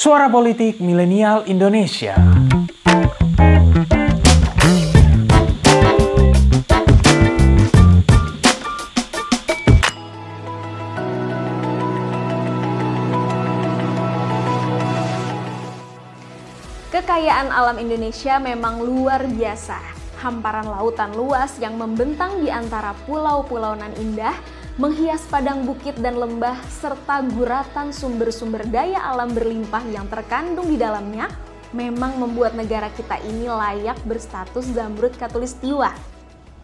Suara 0.00 0.32
Politik 0.32 0.80
Milenial 0.80 1.44
Indonesia. 1.44 2.16
Kekayaan 16.88 17.52
alam 17.52 17.76
Indonesia 17.76 18.40
memang 18.40 18.80
luar 18.80 19.28
biasa. 19.28 19.76
Hamparan 20.24 20.64
lautan 20.64 21.12
luas 21.12 21.60
yang 21.60 21.76
membentang 21.76 22.40
di 22.40 22.48
antara 22.48 22.96
pulau-pulau 23.04 23.76
nan 23.76 23.92
indah, 24.00 24.32
menghias 24.80 25.20
padang 25.28 25.68
bukit 25.68 25.92
dan 26.00 26.16
lembah, 26.16 26.56
serta 26.72 27.20
guratan 27.36 27.92
sumber-sumber 27.92 28.64
daya 28.64 29.12
alam 29.12 29.28
berlimpah 29.28 29.84
yang 29.92 30.08
terkandung 30.08 30.72
di 30.72 30.80
dalamnya, 30.80 31.28
memang 31.76 32.16
membuat 32.16 32.56
negara 32.56 32.88
kita 32.96 33.20
ini 33.28 33.44
layak 33.44 34.00
berstatus 34.08 34.72
zamrud 34.72 35.12
katulistiwa. 35.20 35.92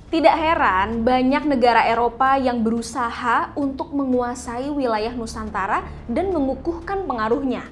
Tidak 0.09 0.33
heran, 0.33 1.05
banyak 1.05 1.45
negara 1.45 1.85
Eropa 1.85 2.41
yang 2.41 2.65
berusaha 2.65 3.53
untuk 3.53 3.93
menguasai 3.93 4.73
wilayah 4.73 5.13
Nusantara 5.13 5.85
dan 6.09 6.33
mengukuhkan 6.33 7.05
pengaruhnya. 7.05 7.69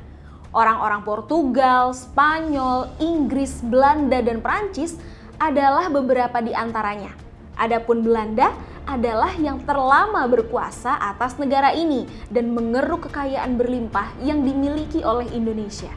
Orang-orang 0.53 1.09
Portugal, 1.09 1.97
Spanyol, 1.97 2.93
Inggris, 3.01 3.65
Belanda, 3.65 4.21
dan 4.21 4.45
Prancis 4.45 5.01
adalah 5.41 5.89
beberapa 5.89 6.45
di 6.45 6.53
antaranya. 6.53 7.24
Adapun 7.55 8.03
Belanda 8.03 8.51
adalah 8.85 9.33
yang 9.41 9.65
terlama 9.65 10.29
berkuasa 10.29 10.99
atas 11.01 11.41
negara 11.41 11.73
ini 11.73 12.05
dan 12.29 12.53
mengeruk 12.53 13.09
kekayaan 13.09 13.57
berlimpah 13.57 14.13
yang 14.21 14.45
dimiliki 14.45 15.01
oleh 15.01 15.27
Indonesia. 15.33 15.91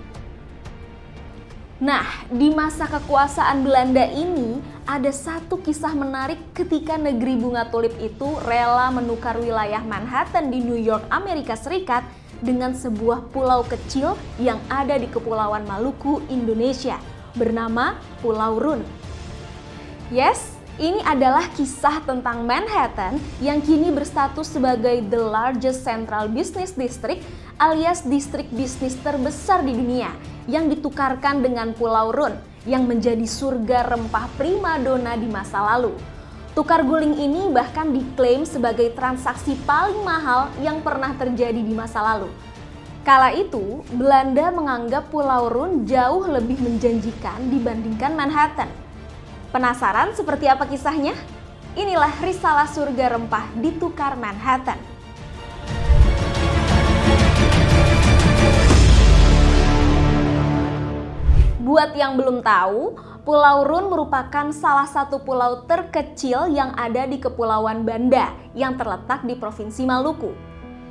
Nah, 1.77 2.25
di 2.33 2.49
masa 2.49 2.89
kekuasaan 2.89 3.61
Belanda 3.61 4.01
ini 4.09 4.57
ada 4.89 5.13
satu 5.13 5.61
kisah 5.61 5.93
menarik 5.93 6.41
ketika 6.57 6.97
negeri 6.97 7.37
bunga 7.37 7.69
tulip 7.69 7.93
itu 8.01 8.33
rela 8.49 8.89
menukar 8.89 9.37
wilayah 9.37 9.85
Manhattan 9.85 10.49
di 10.49 10.57
New 10.57 10.79
York, 10.79 11.05
Amerika 11.13 11.53
Serikat 11.53 12.01
dengan 12.41 12.73
sebuah 12.73 13.29
pulau 13.29 13.61
kecil 13.61 14.17
yang 14.41 14.57
ada 14.73 14.97
di 14.97 15.05
Kepulauan 15.05 15.69
Maluku, 15.69 16.25
Indonesia, 16.33 16.97
bernama 17.37 18.01
Pulau 18.25 18.57
Run. 18.57 18.81
Yes, 20.09 20.56
ini 20.77 21.01
adalah 21.01 21.49
kisah 21.57 22.05
tentang 22.05 22.45
Manhattan 22.45 23.17
yang 23.41 23.57
kini 23.65 23.89
berstatus 23.89 24.53
sebagai 24.53 25.01
the 25.09 25.17
largest 25.17 25.81
central 25.81 26.29
business 26.29 26.77
district 26.77 27.25
alias 27.57 28.05
distrik 28.05 28.45
bisnis 28.53 28.93
terbesar 29.01 29.65
di 29.65 29.73
dunia 29.73 30.13
yang 30.45 30.69
ditukarkan 30.69 31.41
dengan 31.41 31.73
Pulau 31.73 32.13
Run 32.13 32.37
yang 32.69 32.85
menjadi 32.85 33.25
surga 33.25 33.89
rempah 33.89 34.29
primadona 34.37 35.17
di 35.17 35.25
masa 35.25 35.65
lalu. 35.65 35.97
Tukar 36.53 36.85
guling 36.85 37.17
ini 37.17 37.49
bahkan 37.49 37.89
diklaim 37.89 38.45
sebagai 38.45 38.93
transaksi 38.93 39.57
paling 39.65 40.01
mahal 40.05 40.49
yang 40.61 40.81
pernah 40.85 41.13
terjadi 41.17 41.57
di 41.57 41.73
masa 41.73 42.05
lalu. 42.05 42.29
Kala 43.01 43.33
itu, 43.33 43.81
Belanda 43.97 44.53
menganggap 44.53 45.09
Pulau 45.09 45.49
Run 45.49 45.89
jauh 45.89 46.29
lebih 46.29 46.61
menjanjikan 46.61 47.49
dibandingkan 47.49 48.13
Manhattan. 48.13 48.86
Penasaran 49.47 50.11
seperti 50.11 50.43
apa 50.51 50.67
kisahnya? 50.67 51.15
Inilah 51.71 52.11
risalah 52.19 52.67
surga 52.67 53.15
rempah 53.15 53.47
ditukar 53.55 54.19
Manhattan. 54.19 54.75
Buat 61.63 61.95
yang 61.95 62.19
belum 62.19 62.43
tahu, 62.43 62.99
Pulau 63.23 63.63
Run 63.63 63.87
merupakan 63.87 64.51
salah 64.51 64.87
satu 64.87 65.23
pulau 65.23 65.63
terkecil 65.63 66.51
yang 66.51 66.75
ada 66.75 67.07
di 67.07 67.15
Kepulauan 67.15 67.87
Banda 67.87 68.35
yang 68.51 68.75
terletak 68.75 69.23
di 69.23 69.39
Provinsi 69.39 69.87
Maluku. 69.87 70.35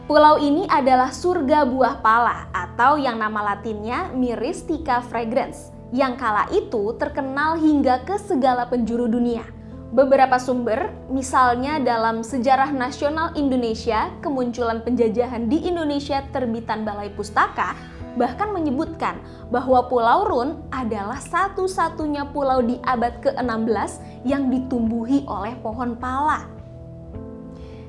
Pulau 0.09 0.41
ini 0.41 0.65
adalah 0.72 1.12
surga 1.12 1.69
buah 1.69 2.00
pala 2.00 2.49
atau 2.56 2.97
yang 2.97 3.21
nama 3.21 3.53
latinnya 3.53 4.12
Myristica 4.16 5.05
fragrans 5.05 5.76
yang 5.95 6.19
kala 6.19 6.51
itu 6.51 6.95
terkenal 6.99 7.55
hingga 7.59 8.03
ke 8.03 8.19
segala 8.19 8.67
penjuru 8.67 9.07
dunia. 9.07 9.47
Beberapa 9.95 10.37
sumber, 10.43 10.91
misalnya 11.07 11.79
dalam 11.79 12.27
Sejarah 12.27 12.75
Nasional 12.75 13.31
Indonesia, 13.39 14.11
kemunculan 14.19 14.83
penjajahan 14.83 15.47
di 15.47 15.63
Indonesia 15.63 16.27
terbitan 16.35 16.83
Balai 16.83 17.15
Pustaka, 17.15 17.79
bahkan 18.19 18.51
menyebutkan 18.51 19.23
bahwa 19.55 19.87
Pulau 19.87 20.27
Run 20.27 20.51
adalah 20.75 21.23
satu-satunya 21.23 22.35
pulau 22.35 22.65
di 22.65 22.83
abad 22.83 23.23
ke-16 23.23 24.03
yang 24.27 24.51
ditumbuhi 24.51 25.23
oleh 25.31 25.55
pohon 25.63 25.95
pala. 25.95 26.56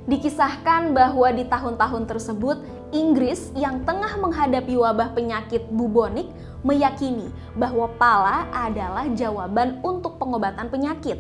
Dikisahkan 0.07 0.95
bahwa 0.95 1.27
di 1.35 1.43
tahun-tahun 1.43 2.07
tersebut, 2.07 2.63
Inggris 2.95 3.51
yang 3.59 3.83
tengah 3.83 4.15
menghadapi 4.15 4.79
wabah 4.79 5.11
penyakit 5.11 5.67
bubonik 5.67 6.31
meyakini 6.63 7.27
bahwa 7.59 7.91
pala 7.99 8.47
adalah 8.55 9.03
jawaban 9.11 9.83
untuk 9.83 10.15
pengobatan 10.15 10.71
penyakit. 10.71 11.19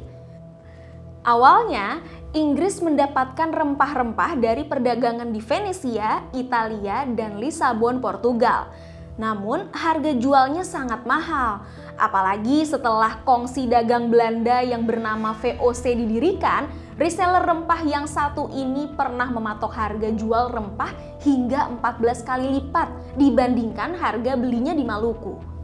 Awalnya, 1.27 1.99
Inggris 2.31 2.79
mendapatkan 2.79 3.51
rempah-rempah 3.51 4.39
dari 4.39 4.63
perdagangan 4.63 5.35
di 5.35 5.43
Venesia, 5.43 6.23
Italia, 6.31 7.03
dan 7.11 7.43
Lisabon, 7.43 7.99
Portugal. 7.99 8.71
Namun 9.17 9.73
harga 9.73 10.13
jualnya 10.13 10.61
sangat 10.61 11.01
mahal. 11.03 11.65
Apalagi 11.97 12.61
setelah 12.61 13.25
kongsi 13.25 13.65
dagang 13.65 14.13
Belanda 14.13 14.61
yang 14.61 14.85
bernama 14.85 15.33
VOC 15.33 15.97
didirikan, 15.97 16.69
reseller 17.01 17.41
rempah 17.41 17.81
yang 17.81 18.05
satu 18.05 18.53
ini 18.53 18.93
pernah 18.93 19.25
mematok 19.33 19.73
harga 19.73 20.13
jual 20.13 20.53
rempah 20.53 20.93
hingga 21.25 21.73
14 21.81 22.21
kali 22.21 22.47
lipat 22.61 23.17
dibandingkan 23.17 23.97
harga 23.97 24.37
belinya 24.37 24.77
di 24.77 24.85
Maluku. 24.85 25.56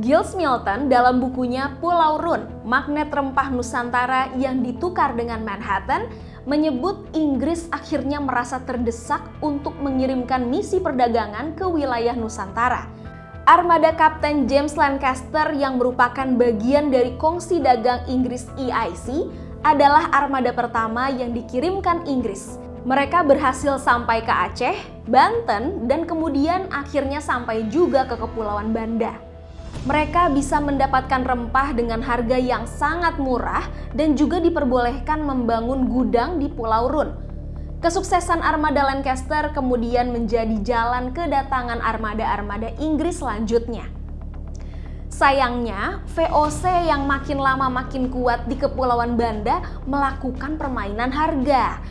Giles 0.00 0.32
Milton 0.32 0.88
dalam 0.88 1.20
bukunya 1.20 1.76
Pulau 1.76 2.16
Run, 2.16 2.48
Magnet 2.64 3.12
Rempah 3.12 3.52
Nusantara 3.52 4.32
yang 4.40 4.64
ditukar 4.64 5.12
dengan 5.12 5.44
Manhattan, 5.44 6.08
menyebut 6.48 7.12
Inggris 7.12 7.68
akhirnya 7.68 8.16
merasa 8.16 8.56
terdesak 8.64 9.20
untuk 9.44 9.76
mengirimkan 9.84 10.48
misi 10.48 10.80
perdagangan 10.80 11.52
ke 11.52 11.68
wilayah 11.68 12.16
Nusantara. 12.16 12.88
Armada 13.44 13.92
Kapten 13.92 14.48
James 14.48 14.80
Lancaster 14.80 15.52
yang 15.52 15.76
merupakan 15.76 16.24
bagian 16.40 16.88
dari 16.88 17.12
kongsi 17.20 17.60
dagang 17.60 18.00
Inggris 18.08 18.48
EIC 18.56 19.28
adalah 19.60 20.08
armada 20.08 20.56
pertama 20.56 21.12
yang 21.12 21.36
dikirimkan 21.36 22.08
Inggris. 22.08 22.56
Mereka 22.88 23.28
berhasil 23.28 23.76
sampai 23.76 24.24
ke 24.24 24.32
Aceh, 24.32 24.78
Banten, 25.04 25.84
dan 25.84 26.08
kemudian 26.08 26.64
akhirnya 26.72 27.20
sampai 27.20 27.68
juga 27.68 28.08
ke 28.08 28.16
Kepulauan 28.16 28.72
Banda 28.72 29.31
mereka 29.82 30.30
bisa 30.30 30.62
mendapatkan 30.62 31.26
rempah 31.26 31.74
dengan 31.74 31.98
harga 32.06 32.38
yang 32.38 32.70
sangat 32.70 33.18
murah 33.18 33.66
dan 33.98 34.14
juga 34.14 34.38
diperbolehkan 34.38 35.26
membangun 35.26 35.90
gudang 35.90 36.38
di 36.38 36.46
Pulau 36.46 36.86
Run. 36.86 37.10
Kesuksesan 37.82 38.46
armada 38.46 38.86
Lancaster 38.86 39.50
kemudian 39.50 40.14
menjadi 40.14 40.54
jalan 40.62 41.10
kedatangan 41.10 41.82
armada-armada 41.82 42.70
Inggris 42.78 43.18
selanjutnya. 43.18 43.90
Sayangnya, 45.10 46.00
VOC 46.14 46.88
yang 46.88 47.10
makin 47.10 47.42
lama 47.42 47.66
makin 47.66 48.06
kuat 48.06 48.46
di 48.46 48.54
Kepulauan 48.54 49.18
Banda 49.18 49.82
melakukan 49.82 50.56
permainan 50.62 51.10
harga. 51.10 51.82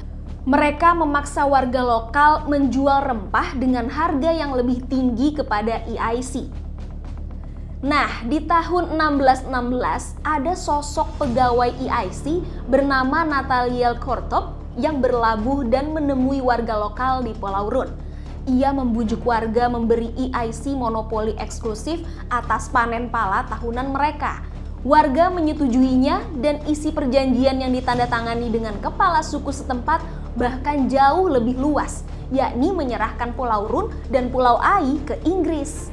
Mereka 0.47 0.95
memaksa 0.95 1.43
warga 1.43 1.85
lokal 1.85 2.49
menjual 2.49 3.03
rempah 3.05 3.53
dengan 3.59 3.91
harga 3.91 4.31
yang 4.31 4.55
lebih 4.55 4.81
tinggi 4.87 5.35
kepada 5.35 5.85
EIC. 5.91 6.49
Nah, 7.81 8.21
di 8.29 8.37
tahun 8.45 8.93
1616 8.93 10.21
ada 10.21 10.53
sosok 10.53 11.17
pegawai 11.17 11.73
EIC 11.81 12.45
bernama 12.69 13.25
Natalia 13.25 13.97
Kortop 13.97 14.53
yang 14.77 15.01
berlabuh 15.01 15.65
dan 15.65 15.89
menemui 15.89 16.45
warga 16.45 16.77
lokal 16.77 17.25
di 17.25 17.33
Pulau 17.33 17.73
Run. 17.73 17.89
Ia 18.45 18.69
membujuk 18.69 19.25
warga 19.25 19.65
memberi 19.65 20.13
EIC 20.13 20.77
monopoli 20.77 21.33
eksklusif 21.41 22.05
atas 22.29 22.69
panen 22.69 23.09
pala 23.09 23.49
tahunan 23.49 23.89
mereka. 23.89 24.45
Warga 24.85 25.33
menyetujuinya 25.33 26.37
dan 26.37 26.61
isi 26.69 26.93
perjanjian 26.93 27.65
yang 27.65 27.73
ditandatangani 27.73 28.53
dengan 28.53 28.77
kepala 28.77 29.25
suku 29.25 29.49
setempat 29.49 30.05
bahkan 30.37 30.85
jauh 30.85 31.33
lebih 31.33 31.57
luas, 31.57 32.05
yakni 32.29 32.69
menyerahkan 32.69 33.33
Pulau 33.33 33.65
Run 33.65 33.89
dan 34.13 34.29
Pulau 34.29 34.61
Ai 34.61 35.01
ke 35.01 35.17
Inggris. 35.25 35.90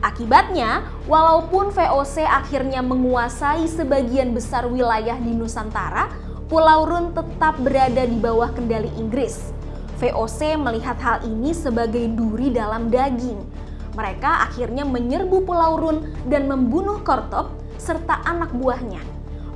Akibatnya, 0.00 0.88
walaupun 1.04 1.68
VOC 1.76 2.24
akhirnya 2.24 2.80
menguasai 2.80 3.68
sebagian 3.68 4.32
besar 4.32 4.64
wilayah 4.64 5.20
di 5.20 5.36
Nusantara, 5.36 6.08
Pulau 6.48 6.88
Run 6.88 7.12
tetap 7.12 7.60
berada 7.60 8.08
di 8.08 8.16
bawah 8.16 8.48
kendali 8.48 8.88
Inggris. 8.96 9.52
VOC 10.00 10.56
melihat 10.56 10.96
hal 11.04 11.20
ini 11.28 11.52
sebagai 11.52 12.08
duri 12.16 12.48
dalam 12.48 12.88
daging. 12.88 13.44
Mereka 13.92 14.48
akhirnya 14.48 14.88
menyerbu 14.88 15.44
Pulau 15.44 15.76
Run 15.76 16.08
dan 16.32 16.48
membunuh 16.48 17.04
Kortop 17.04 17.52
serta 17.76 18.24
anak 18.24 18.56
buahnya. 18.56 19.04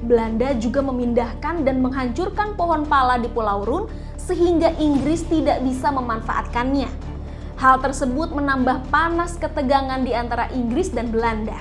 Belanda 0.05 0.53
juga 0.61 0.85
memindahkan 0.85 1.65
dan 1.65 1.81
menghancurkan 1.81 2.53
pohon 2.53 2.85
pala 2.85 3.17
di 3.17 3.33
Pulau 3.33 3.65
Run 3.65 3.85
sehingga 4.21 4.77
Inggris 4.77 5.25
tidak 5.25 5.65
bisa 5.65 5.89
memanfaatkannya. 5.89 7.04
Hal 7.55 7.79
tersebut 7.79 8.35
menambah 8.35 8.91
panas 8.91 9.39
ketegangan 9.39 10.03
di 10.03 10.11
antara 10.11 10.51
Inggris 10.51 10.91
dan 10.91 11.15
Belanda. 11.15 11.55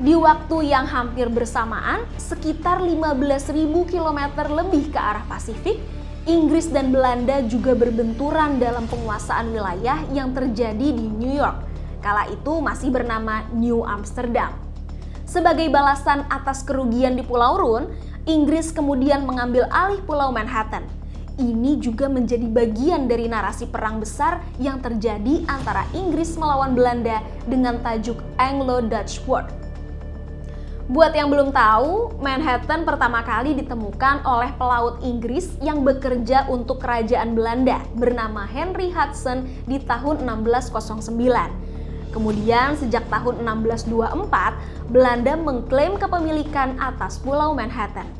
Di 0.00 0.16
waktu 0.16 0.72
yang 0.72 0.88
hampir 0.88 1.28
bersamaan, 1.28 2.08
sekitar 2.16 2.80
15.000 2.80 3.52
km 3.84 4.20
lebih 4.48 4.88
ke 4.88 4.96
arah 4.96 5.20
Pasifik, 5.28 5.76
Inggris 6.24 6.72
dan 6.72 6.88
Belanda 6.88 7.44
juga 7.44 7.76
berbenturan 7.76 8.56
dalam 8.56 8.88
penguasaan 8.88 9.52
wilayah 9.52 10.00
yang 10.16 10.32
terjadi 10.32 10.96
di 10.96 11.04
New 11.04 11.36
York. 11.36 11.60
Kala 12.00 12.32
itu 12.32 12.64
masih 12.64 12.88
bernama 12.88 13.44
New 13.52 13.84
Amsterdam. 13.84 14.56
Sebagai 15.28 15.68
balasan 15.68 16.24
atas 16.32 16.64
kerugian 16.64 17.20
di 17.20 17.22
Pulau 17.24 17.60
Run, 17.60 17.92
Inggris 18.24 18.72
kemudian 18.72 19.28
mengambil 19.28 19.68
alih 19.68 20.00
Pulau 20.08 20.32
Manhattan. 20.32 20.99
Ini 21.40 21.80
juga 21.80 22.04
menjadi 22.04 22.44
bagian 22.44 23.08
dari 23.08 23.24
narasi 23.24 23.64
perang 23.64 23.96
besar 23.96 24.44
yang 24.60 24.76
terjadi 24.84 25.48
antara 25.48 25.88
Inggris 25.96 26.36
melawan 26.36 26.76
Belanda 26.76 27.24
dengan 27.48 27.80
tajuk 27.80 28.20
Anglo-Dutch 28.36 29.24
War 29.24 29.48
Buat 30.90 31.14
yang 31.14 31.30
belum 31.30 31.54
tahu, 31.54 32.18
Manhattan 32.18 32.82
pertama 32.82 33.22
kali 33.22 33.54
ditemukan 33.54 34.26
oleh 34.26 34.50
pelaut 34.58 34.98
Inggris 35.00 35.54
yang 35.62 35.86
bekerja 35.86 36.50
untuk 36.50 36.82
kerajaan 36.82 37.32
Belanda 37.32 37.78
bernama 37.94 38.42
Henry 38.42 38.90
Hudson 38.90 39.46
di 39.70 39.78
tahun 39.80 40.26
1609. 40.26 42.10
Kemudian 42.10 42.74
sejak 42.74 43.06
tahun 43.06 43.38
1624, 43.46 44.90
Belanda 44.90 45.38
mengklaim 45.38 45.94
kepemilikan 45.94 46.74
atas 46.82 47.22
Pulau 47.22 47.54
Manhattan. 47.54 48.19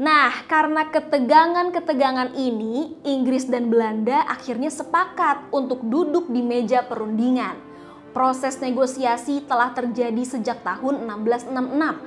Nah, 0.00 0.32
karena 0.48 0.88
ketegangan-ketegangan 0.88 2.32
ini, 2.32 2.96
Inggris 3.04 3.44
dan 3.44 3.68
Belanda 3.68 4.24
akhirnya 4.24 4.72
sepakat 4.72 5.52
untuk 5.52 5.84
duduk 5.84 6.32
di 6.32 6.40
meja 6.40 6.80
perundingan. 6.80 7.60
Proses 8.16 8.56
negosiasi 8.64 9.44
telah 9.44 9.76
terjadi 9.76 10.24
sejak 10.24 10.64
tahun 10.64 11.04
1666. 11.04 12.00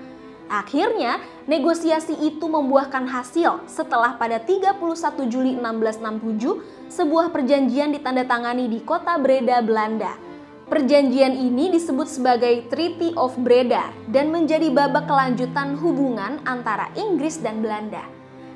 Akhirnya, 0.50 1.22
negosiasi 1.46 2.18
itu 2.18 2.50
membuahkan 2.50 3.06
hasil 3.06 3.70
setelah 3.70 4.18
pada 4.18 4.42
31 4.42 5.30
Juli 5.30 5.54
1667 5.62 6.90
sebuah 6.90 7.30
perjanjian 7.30 7.94
ditandatangani 7.94 8.74
di 8.74 8.82
kota 8.82 9.22
Breda, 9.22 9.62
Belanda. 9.62 10.33
Perjanjian 10.64 11.36
ini 11.36 11.68
disebut 11.76 12.08
sebagai 12.08 12.72
Treaty 12.72 13.12
of 13.20 13.36
Breda 13.36 13.92
dan 14.08 14.32
menjadi 14.32 14.72
babak 14.72 15.12
kelanjutan 15.12 15.76
hubungan 15.76 16.40
antara 16.48 16.88
Inggris 16.96 17.36
dan 17.44 17.60
Belanda. 17.60 18.08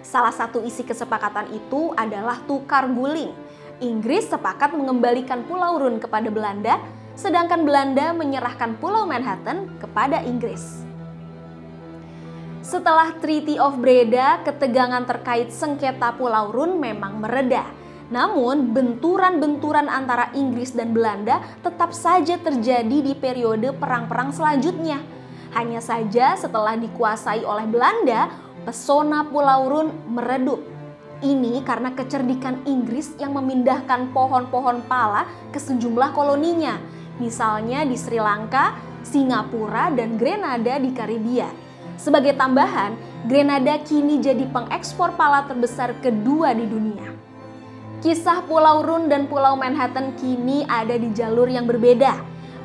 Salah 0.08 0.32
satu 0.32 0.64
isi 0.64 0.88
kesepakatan 0.88 1.52
itu 1.52 1.92
adalah 2.00 2.40
tukar 2.48 2.88
guling. 2.88 3.36
Inggris 3.84 4.32
sepakat 4.32 4.72
mengembalikan 4.72 5.44
Pulau 5.44 5.84
Run 5.84 6.00
kepada 6.00 6.32
Belanda 6.32 6.80
sedangkan 7.20 7.68
Belanda 7.68 8.16
menyerahkan 8.16 8.80
Pulau 8.80 9.04
Manhattan 9.04 9.68
kepada 9.76 10.24
Inggris. 10.24 10.88
Setelah 12.64 13.20
Treaty 13.20 13.60
of 13.60 13.76
Breda, 13.84 14.40
ketegangan 14.48 15.04
terkait 15.04 15.52
sengketa 15.52 16.16
Pulau 16.16 16.56
Run 16.56 16.80
memang 16.80 17.20
mereda. 17.20 17.68
Namun, 18.08 18.72
benturan-benturan 18.72 19.92
antara 19.92 20.32
Inggris 20.32 20.72
dan 20.72 20.96
Belanda 20.96 21.44
tetap 21.60 21.92
saja 21.92 22.40
terjadi 22.40 23.04
di 23.04 23.14
periode 23.14 23.76
perang-perang 23.76 24.32
selanjutnya. 24.32 25.04
Hanya 25.56 25.84
saja 25.84 26.36
setelah 26.40 26.80
dikuasai 26.80 27.44
oleh 27.44 27.68
Belanda, 27.68 28.32
pesona 28.64 29.28
Pulau 29.28 29.68
Run 29.68 29.88
meredup. 30.12 30.64
Ini 31.18 31.66
karena 31.66 31.92
kecerdikan 31.98 32.62
Inggris 32.70 33.12
yang 33.18 33.34
memindahkan 33.34 34.14
pohon-pohon 34.14 34.86
pala 34.86 35.26
ke 35.50 35.58
sejumlah 35.58 36.14
koloninya 36.14 36.78
misalnya 37.18 37.82
di 37.86 37.98
Sri 37.98 38.22
Lanka, 38.22 38.78
Singapura, 39.02 39.90
dan 39.94 40.16
Grenada 40.16 40.78
di 40.78 40.94
Karibia. 40.94 41.50
Sebagai 41.98 42.38
tambahan, 42.38 42.94
Grenada 43.26 43.82
kini 43.82 44.22
jadi 44.22 44.46
pengekspor 44.46 45.18
pala 45.18 45.50
terbesar 45.50 45.98
kedua 45.98 46.54
di 46.54 46.66
dunia. 46.70 47.27
Kisah 47.98 48.46
Pulau 48.46 48.86
Run 48.86 49.10
dan 49.10 49.26
Pulau 49.26 49.58
Manhattan 49.58 50.14
kini 50.22 50.62
ada 50.70 50.94
di 50.94 51.10
jalur 51.18 51.50
yang 51.50 51.66
berbeda. 51.66 52.14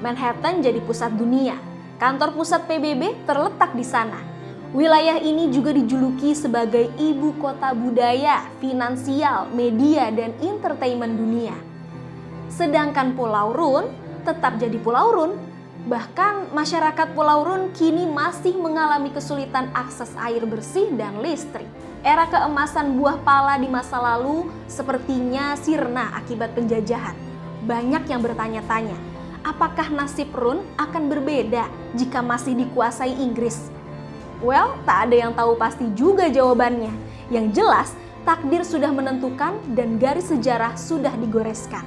Manhattan 0.04 0.60
jadi 0.60 0.76
pusat 0.84 1.16
dunia. 1.16 1.56
Kantor 1.96 2.36
pusat 2.36 2.68
PBB 2.68 3.24
terletak 3.24 3.72
di 3.72 3.80
sana. 3.80 4.20
Wilayah 4.76 5.24
ini 5.24 5.48
juga 5.48 5.72
dijuluki 5.72 6.36
sebagai 6.36 6.84
ibu 7.00 7.32
kota 7.40 7.72
budaya, 7.72 8.44
finansial, 8.60 9.48
media, 9.56 10.12
dan 10.12 10.36
entertainment 10.36 11.16
dunia. 11.16 11.56
Sedangkan 12.52 13.16
Pulau 13.16 13.56
Run 13.56 13.88
tetap 14.28 14.60
jadi 14.60 14.76
Pulau 14.84 15.16
Run. 15.16 15.32
Bahkan 15.88 16.52
masyarakat 16.52 17.08
Pulau 17.16 17.40
Run 17.40 17.72
kini 17.72 18.04
masih 18.04 18.52
mengalami 18.60 19.08
kesulitan 19.08 19.72
akses 19.72 20.12
air 20.20 20.44
bersih 20.44 20.92
dan 20.92 21.24
listrik. 21.24 21.64
Era 22.02 22.26
keemasan 22.26 22.98
buah 22.98 23.22
pala 23.22 23.54
di 23.62 23.70
masa 23.70 23.94
lalu 23.94 24.50
sepertinya 24.66 25.54
sirna 25.54 26.10
akibat 26.18 26.50
penjajahan. 26.50 27.14
Banyak 27.62 28.10
yang 28.10 28.18
bertanya-tanya, 28.18 28.98
apakah 29.46 29.86
nasib 29.86 30.34
Run 30.34 30.66
akan 30.82 31.06
berbeda 31.06 31.70
jika 31.94 32.18
masih 32.18 32.58
dikuasai 32.58 33.14
Inggris? 33.22 33.70
Well, 34.42 34.74
tak 34.82 35.06
ada 35.06 35.14
yang 35.14 35.32
tahu 35.38 35.54
pasti 35.54 35.94
juga 35.94 36.26
jawabannya. 36.26 36.90
Yang 37.30 37.62
jelas, 37.62 37.94
takdir 38.26 38.66
sudah 38.66 38.90
menentukan 38.90 39.54
dan 39.70 40.02
garis 40.02 40.26
sejarah 40.26 40.74
sudah 40.74 41.14
digoreskan. 41.22 41.86